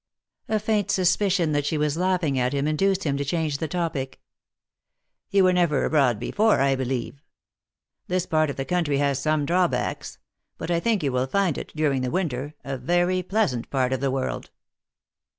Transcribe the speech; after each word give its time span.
A 0.49 0.57
faint 0.57 0.89
suspicion 0.89 1.51
that 1.51 1.63
she 1.67 1.77
was 1.77 1.95
laughing 1.95 2.39
at 2.39 2.53
him 2.53 2.65
in 2.67 2.75
duced 2.75 3.03
him 3.03 3.17
to 3.17 3.23
change 3.23 3.59
the 3.59 3.67
topic." 3.67 4.19
You 5.29 5.43
were 5.43 5.53
never 5.53 5.85
abroad 5.85 6.17
before, 6.19 6.59
I 6.59 6.75
believe. 6.75 7.21
This 8.07 8.25
part 8.25 8.49
of 8.49 8.55
the 8.55 8.65
country 8.65 8.97
has 8.97 9.21
some 9.21 9.45
drawbacks; 9.45 10.17
but 10.57 10.71
I 10.71 10.79
think 10.79 11.03
you 11.03 11.11
will 11.11 11.27
find 11.27 11.55
it, 11.55 11.71
during 11.75 12.01
the 12.01 12.09
winter, 12.09 12.55
a 12.63 12.79
very 12.79 13.21
pleasant 13.21 13.69
part 13.69 13.93
of 13.93 13.99
the 13.99 14.09
world." 14.09 14.49